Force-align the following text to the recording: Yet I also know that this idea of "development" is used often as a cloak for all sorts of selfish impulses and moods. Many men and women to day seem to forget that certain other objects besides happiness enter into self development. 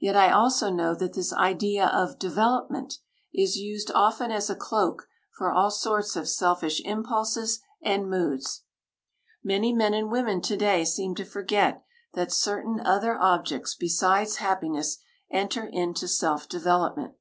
Yet 0.00 0.16
I 0.16 0.28
also 0.32 0.70
know 0.72 0.92
that 0.96 1.12
this 1.12 1.32
idea 1.32 1.86
of 1.86 2.18
"development" 2.18 2.98
is 3.32 3.54
used 3.54 3.92
often 3.94 4.32
as 4.32 4.50
a 4.50 4.56
cloak 4.56 5.06
for 5.38 5.52
all 5.52 5.70
sorts 5.70 6.16
of 6.16 6.28
selfish 6.28 6.82
impulses 6.84 7.60
and 7.80 8.10
moods. 8.10 8.64
Many 9.44 9.72
men 9.72 9.94
and 9.94 10.10
women 10.10 10.40
to 10.40 10.56
day 10.56 10.84
seem 10.84 11.14
to 11.14 11.24
forget 11.24 11.84
that 12.14 12.32
certain 12.32 12.80
other 12.80 13.16
objects 13.16 13.76
besides 13.78 14.38
happiness 14.38 14.98
enter 15.30 15.64
into 15.64 16.08
self 16.08 16.48
development. 16.48 17.14